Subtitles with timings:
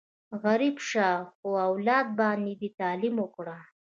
[0.43, 3.57] غریب شه، خو اولاد باندې دې تعلیم وکړه!